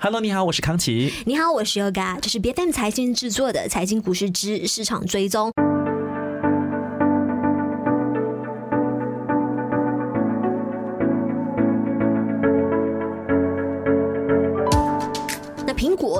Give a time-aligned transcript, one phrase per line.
[0.00, 1.12] Hello，你好，我是康琪。
[1.26, 5.50] 你好，我是 Yoga，这是 B F M 财经制作的财经股市之市场追踪。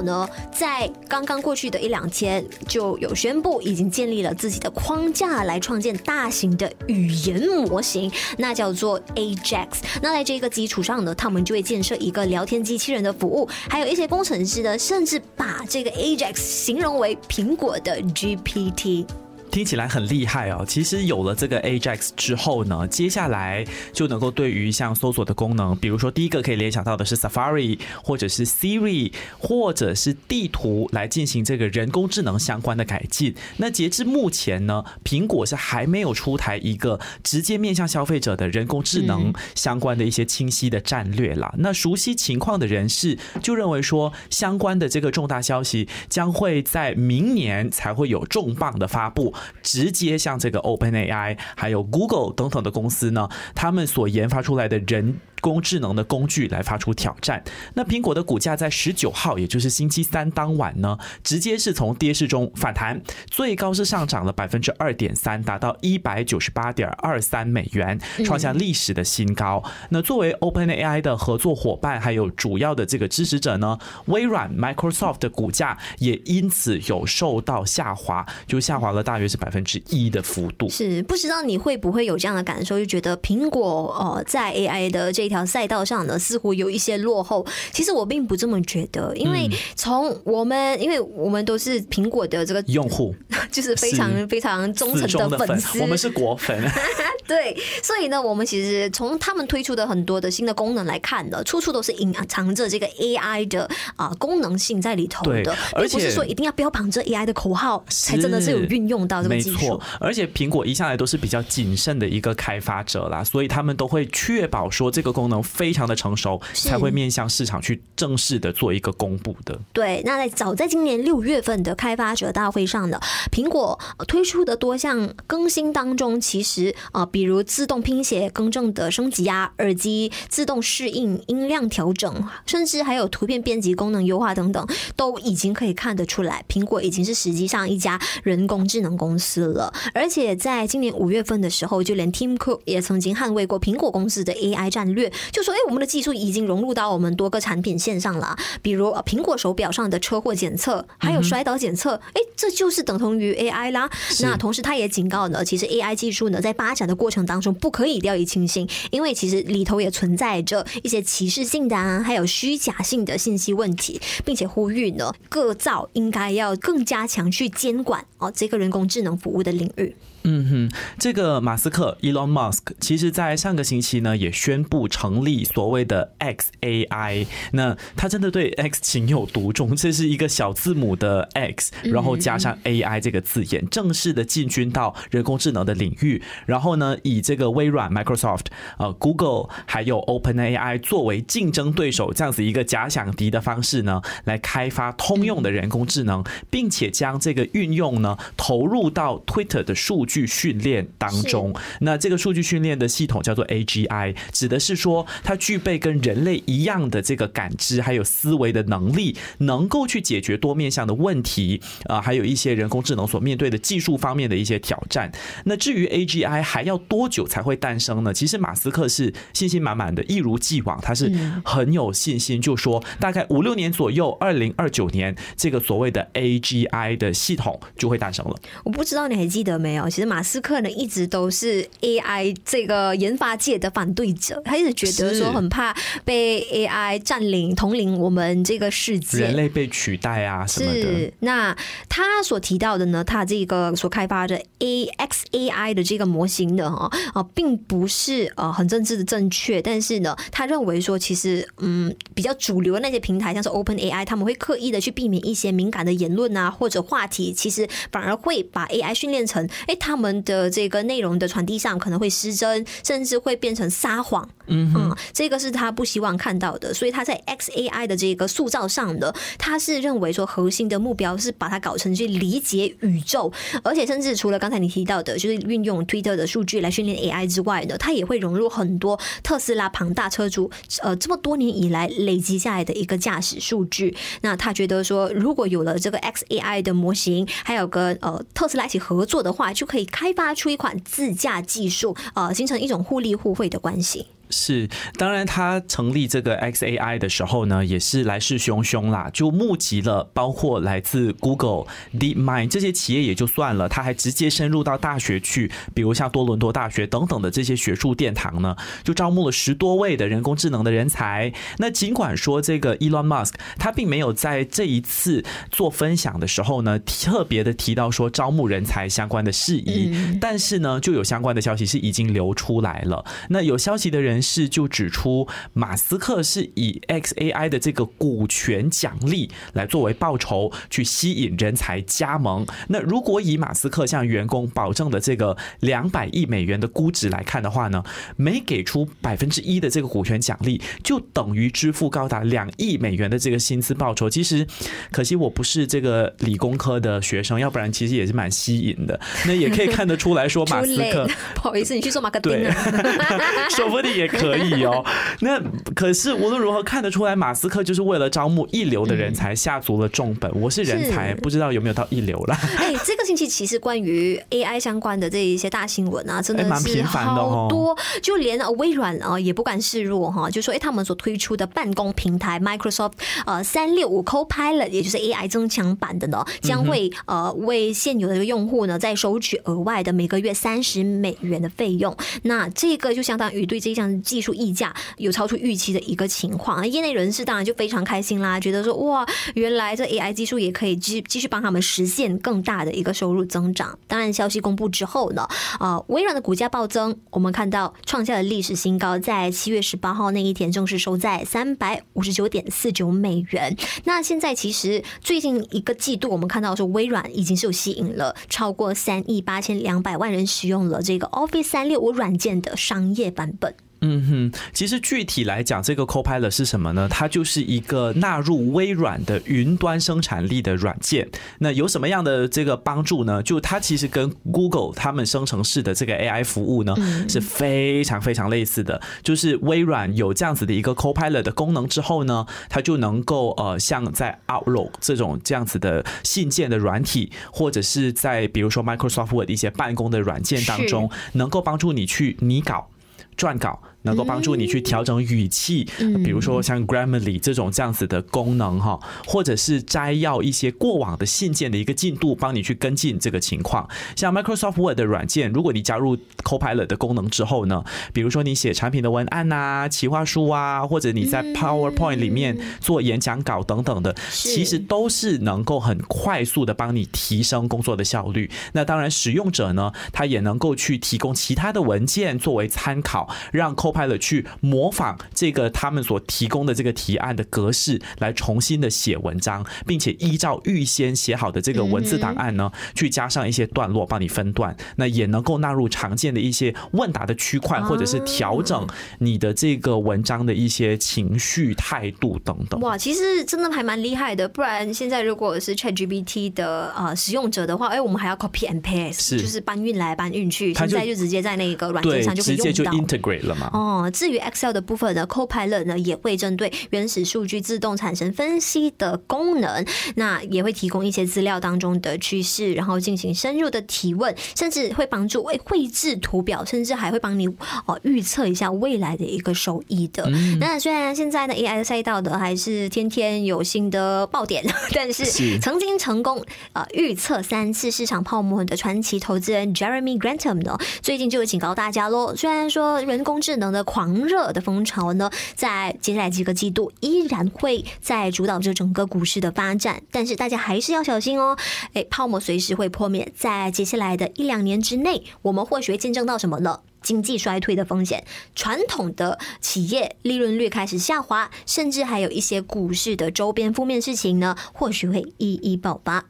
[0.08, 9.68] 呢，在刚刚过去的一两天就有宣布，已经建立了自己的框架来创建大型的语言模型，那叫做 Ajax。
[10.00, 19.06] 那在这个基础上呢，他们就会建设一个聊天机器人的服务，还有一些工程师呢，甚至把这个 Ajax 形容为苹果的 GPT。
[19.50, 20.64] 听起来很厉害哦。
[20.66, 33.34] 其实有了这个 Ajax 之后呢，接下来就能够对于像搜索的功能，比如说第一个可以联想到的是 Safari，或者是 Siri，或者是地图来进行这个人工智能相关的改进。
[33.56, 41.54] 那截至目前呢，苹果是还没有出台一个直接面向消费者的人工智能相关的一些清晰的战略啦。
[41.58, 49.34] 那熟悉情况的人士就认为说，相关的这个重大消息将会在明年才会有重磅的发布。
[49.62, 55.20] 直接向这个 OpenAI 还有 Google 等等的公司呢，他们所研发出来的人。
[55.40, 57.42] 工智能的工具来发出挑战。
[57.74, 69.62] 那苹果的股价在十九号，也就是星期三当晚呢，直接是从跌势中反弹，最高是上涨了百分之二点三，达到一百九十八点二三美元，创下历史的新高。
[69.90, 80.68] 那作为 OpenAI 的合作伙伴，还有主要的这个支持者呢，微软 Microsoft 的股价也因此有受到下滑，就下滑了大约是百分之一的幅度。
[80.68, 85.27] 是不知道你会不会有这样的感受，就觉得苹果呃在 AI 的这。
[85.28, 87.46] 一条赛道上呢，似乎有一些落后。
[87.70, 89.46] 其实我并不这么觉得，因为
[89.76, 93.14] 从我们，因为我们都是苹果的这个用户，
[93.52, 95.78] 就是非常非常忠诚的粉丝。
[95.80, 96.58] 我们是果粉，
[97.28, 97.54] 对。
[97.82, 109.78] 所以呢，我们其实从他们推出的很多的新的功能来看的，处处都是隐藏着这个 AI 的啊功能性在里头的，而不是说一定要标榜这 AI 的口号才真的是有运用到这个技术。
[110.00, 115.17] 而且苹果一向来都是比较谨慎的一个开发者啦，所以他们都会确保说这个。
[115.18, 119.58] 功能非常的成熟，才会面向市场去正式的做一个公布的。
[119.72, 123.00] 对，那在早在今年六月份的开发者大会上呢，
[123.32, 134.64] 苹果推出的多项更新当中，其实啊，比如自动拼写更正的升级啊，耳机自动适应音量调整，甚至还有图片编辑功能优化等等，
[134.94, 139.74] 都已经可以看得出来，苹果已经是实际上一家人工智能公司了。
[139.92, 145.07] 而且在今年五月份的时候，就连 Tim Cook 也曾经捍卫过苹果公司的 AI 战略。
[145.32, 153.90] 就说，哎，我们的技术已经融入到我们多个产品线上了，比如苹果手表上的车祸检测，还有摔倒检测，哎，这就是等同于 AI 啦。
[154.20, 169.94] 那同时，他也警告呢，其实 AI 技术呢，在发展的过程当中不可以掉以轻心，因为其实里头也存在着一些歧视性的啊，还有虚假性的信息问题，并且呼吁呢，各造应该要更加强去监管哦，这个人工智能服务的领域。
[170.30, 177.26] 嗯哼，这个马斯克 Elon Musk 其实，在上个星期呢，也宣布成立所谓的 XAI。
[177.52, 186.22] 那他真的对 X 情有独钟，这是一个小字母的 X，然后加上 AI 这个字眼，正式的进军到人工智能的领域。
[186.44, 188.46] 然后呢，以这个微软 Microsoft、
[188.78, 200.17] 呃 Google 还有 OpenAI 作为竞争对手，这样子一个假想敌的方式呢，来开发通用的人工智能，并且将这个运用呢投入到 Twitter 的数据。
[200.26, 215.10] 训练当中，那这个数据训练的系统叫做 AGI，指的是说它具备跟人类一样的这个感知还有思维的能力，能够去解决多面向的问题啊，还有一些人工智能所面对的技术方面的一些挑战。
[215.44, 218.12] 那至于 AGI 还要多久才会诞生呢？
[218.12, 221.12] 其实马斯克是信心满满的，一如既往，他是
[221.44, 228.34] 很有信心，就说大概五六年左右，二零二九年这个所谓的 AGI 的系统就会诞生了。
[228.64, 229.88] 我不知道你还记得没有？
[229.88, 230.07] 其实。
[230.08, 235.76] 马斯克呢，一直都是 AI 这个研发界的反对者，他一直觉得说很怕
[236.06, 241.12] 被 AI 占领、统领我们这个世界，人类被取代啊什么的。
[241.20, 241.54] 那
[241.90, 259.87] 他所提到的呢，他这个所开发的 AXAI 的这个模型的哈啊，并不是呃很政治的正确，但是呢，他认为说其实嗯比较主流的那些平台，像是 OpenAI，他们会刻意的去避免一些敏感的言论啊或者话题，其实反而会把 AI 训练成哎他。
[259.88, 264.28] 他们的这个内容的传递上可能会失真，甚至会变成撒谎。
[264.48, 273.32] 嗯，这个是他不希望看到的，所以他在 XAI 的这个塑造上的，他是认为说核心的目标是把它搞成去理解宇宙，
[273.62, 280.50] 而且甚至除了刚才你提到的，就是运用 Twitter 的数据来训练 AI 之外呢，他也会融入很多特斯拉庞大车主
[280.82, 283.96] 呃这么多年以来累积下来的一个驾驶数据。
[284.20, 294.08] 那他觉得说，如果有了这个 XAI 的模型，还有个呃特斯拉一起合作的话，就可以可以开发出一款自驾技术，呃，形成一种互利互惠的关系。
[294.30, 301.64] 是，当然，他成立这个 XAI 的时候呢，也是来势汹汹啦，就募集了包括来自 Google、
[301.98, 308.54] DeepMind 这些企业也就算了，他还直接深入到大学去，比如像多伦多大学等等的这些学术殿堂呢，
[308.84, 311.32] 就招募了十多位的人工智能的人才。
[311.56, 323.02] 那尽管说这个 Elon Musk 他并没有在这一次做分享的时候呢，特别的提到说招募人才相关的事宜，但是呢，就有相关的消息是已经流出来了。
[323.30, 324.17] 那有消息的人。
[324.20, 332.46] 是就指出，马斯克是以 XAI 的这个股权奖励来作为报酬，去吸引人才加盟。
[332.68, 337.82] 那如果以马斯克向员工保证的这个两百亿美元的估值来看的话呢，
[338.16, 344.10] 每给出百分之一的这个股权奖励，就等于支付高达两亿美元的这个薪资报酬。
[344.10, 344.44] 其实，
[344.90, 348.98] 可惜我不是这个理工科的学生，要不然其实也是蛮吸引的。
[349.26, 352.18] 那也可以看得出来说， 马斯克不好意思，你去做马克
[353.54, 354.07] 说不定也。
[354.08, 354.84] 可以哦，
[355.20, 355.40] 那
[355.74, 360.30] 可是无论如何看得出来，马斯克就是为了招募一流的人才下足了重本。
[360.40, 362.34] 我是人才，不知道有没有到一流了。
[362.58, 372.92] 哎，这个星期其实关于 AI 相关的这一些大新闻啊，真的是好多，就连微软啊也不甘示弱哈，就说哎，他们所推出的办公平台 Microsoft
[373.26, 381.96] 呃三六五 Copilot，也就是 AI 增强版的呢，将会呃为现有的用户呢再收取额外的每个月三十美元的费用。
[382.22, 383.97] 那这个就相当于对这项。
[384.02, 393.78] 技术溢价有超出预期的一个情况，业内人士当然就非常开心啦，觉得说哇，原来这 AI 技术也可以继继续帮他们实现更大的一个收入增长。
[393.86, 395.26] 当然，消息公布之后呢，
[395.58, 403.56] 啊，微软的股价暴增，我们看到创下了历史新高，在七月十八号那一天正式收在三百五十九点四九美元。
[403.84, 413.54] 那现在其实最近一个季度，我们看到说微软已经是有吸引了超过三亿八千两百万人使用了这个 Office 三六五软件的商业版本。
[413.80, 416.88] 嗯哼，其实具体来讲，这个 Copilot 是什么呢？
[416.88, 421.08] 它就是一个纳入微软的云端生产力的软件。
[421.38, 423.22] 那有什么样的这个帮助呢？
[423.22, 426.74] 就它其实跟 Google 他们生成式的这个 AI 服务呢
[427.08, 428.80] 是非常非常类似的。
[429.02, 442.68] 就是微软有这样子的一个 Copilot 的功能之后呢，它就能够呃，像在 Outlook 这种这样子的信件的软体，或者是在比如说 Microsoft Word 一些办公的软件当中，能够帮助你去拟稿、
[443.18, 443.60] 撰稿。
[443.82, 445.64] 能够帮助你去调整语气，
[446.04, 453.66] 比如说像 Grammarly 这种这样子的功能哈，或者是摘要一些过往的信件的一个进度，帮你去跟进这个情况。
[453.94, 468.28] 像 Microsoft Word 的软件，如果你加入 Copilot 的功能之后呢，比如说你写产品的文案呐、企划书啊，或者你在 PowerPoint 里面做演讲稿等等的，其实都是能够很快速的帮你提升工作的效率。
[468.52, 488.66] 那当然，使用者呢，他也能够去提供其他的文件作为参考，让 Copilot 去模仿这个他们所提供的这个提案的格式来重新的写文章，并且依照预先写好的这个文字档案呢，去加上一些段落帮你分段，那也能够纳入常见的一些问答的区块，或者是调整
[488.98, 492.60] 你的这个文章的一些情绪态度等等。
[492.60, 494.28] 哇，其实真的还蛮厉害的。
[494.28, 503.50] 不然现在如果是 ChatGPT 的呃使用者的话，哎，我们还要 copy and paste，就是搬运来搬运去，现在就直接在那个软件上就可以用到，integrate 了嘛。
[503.52, 509.64] 哦，至于 Excel 的部分呢，Copilot 呢也会针对原始数据自动产生分析的功能，
[509.96, 517.26] 那也会提供一些资料当中的趋势，然后进行深入的提问，甚至会帮助为绘制图表，甚至还会帮你
[517.66, 520.08] 哦预测一下未来的一个收益的。
[520.40, 525.04] 那虽然现在呢 AI 的赛道的还是天天有新的爆点，但是
[525.40, 541.36] 曾经成功呃预测三次市场泡沫的传奇投资人 Jeremy Grantham 呢，最近就警告大家喽，虽然说人工智能的狂热的风潮呢，在接下来几个季度依然会在主导着整个股市的发展，但是大家还是要小心哦。
[541.74, 546.60] 哎，泡沫随时会破灭，在接下来的一两年之内，我们或许会见证到什么呢？
[546.80, 548.04] 经济衰退的风险，
[548.34, 556.04] 传统的企业利润率开始下滑，甚至还有一些股市的周边负面事情呢，或许会一一爆发。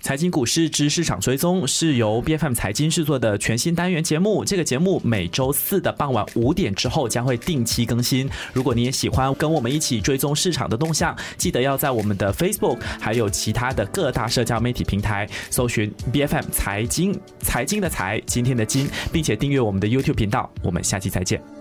[0.00, 4.44] 财经股市之市场追踪是由 B F M 财经制作的全新单元节目。
[4.44, 8.28] 这个节目每周四的傍晚五点之后将会定期更新。
[8.52, 20.50] 如果你也喜欢跟我们一起追踪市场的动向，记得要在我们的 Facebook 还有其他的各大社交媒体平台搜寻 B F M 财经财经的财今天的金，并且订阅我们的 YouTube 频道。
[20.62, 21.57] 我们下期再见。